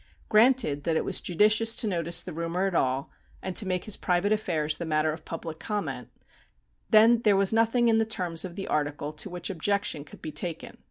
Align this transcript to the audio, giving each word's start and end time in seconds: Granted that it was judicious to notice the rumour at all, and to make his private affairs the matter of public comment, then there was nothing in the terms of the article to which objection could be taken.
Granted 0.29 0.83
that 0.85 0.95
it 0.95 1.05
was 1.05 1.21
judicious 1.21 1.75
to 1.75 1.85
notice 1.85 2.23
the 2.23 2.33
rumour 2.33 2.65
at 2.65 2.73
all, 2.73 3.11
and 3.43 3.55
to 3.55 3.67
make 3.67 3.85
his 3.85 3.97
private 3.97 4.31
affairs 4.31 4.77
the 4.79 4.83
matter 4.87 5.13
of 5.13 5.25
public 5.25 5.59
comment, 5.59 6.09
then 6.89 7.21
there 7.21 7.37
was 7.37 7.53
nothing 7.53 7.87
in 7.87 7.99
the 7.99 8.03
terms 8.03 8.43
of 8.43 8.55
the 8.55 8.65
article 8.67 9.13
to 9.13 9.29
which 9.29 9.51
objection 9.51 10.03
could 10.03 10.19
be 10.19 10.31
taken. 10.31 10.79